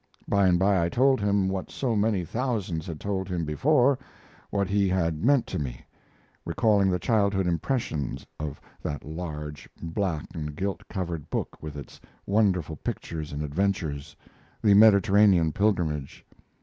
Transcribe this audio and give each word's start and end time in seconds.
By 0.27 0.47
and 0.47 0.57
by 0.57 0.83
I 0.83 0.89
told 0.89 1.21
him 1.21 1.47
what 1.47 1.69
so 1.69 1.95
many 1.95 2.25
thousands 2.25 2.87
had 2.87 2.99
told 2.99 3.27
him 3.29 3.45
before: 3.45 3.99
what 4.49 4.67
he 4.67 4.89
had 4.89 5.23
meant 5.23 5.45
to 5.45 5.59
me, 5.59 5.85
recalling 6.43 6.89
the 6.89 6.97
childhood 6.97 7.45
impressions 7.45 8.25
of 8.39 8.59
that 8.81 9.03
large, 9.05 9.69
black 9.79 10.25
and 10.33 10.55
gilt 10.55 10.81
covered 10.87 11.29
book 11.29 11.61
with 11.61 11.75
its 11.75 12.01
wonderful 12.25 12.77
pictures 12.77 13.31
and 13.31 13.43
adventures 13.43 14.15
the 14.59 14.73
Mediterranean 14.73 15.51
pilgrimage. 15.51 16.25